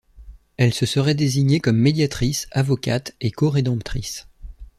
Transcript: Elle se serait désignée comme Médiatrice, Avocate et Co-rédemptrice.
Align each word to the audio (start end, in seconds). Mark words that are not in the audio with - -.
Elle 0.57 0.73
se 0.73 0.87
serait 0.87 1.13
désignée 1.13 1.59
comme 1.59 1.77
Médiatrice, 1.77 2.47
Avocate 2.49 3.13
et 3.21 3.29
Co-rédemptrice. 3.29 4.27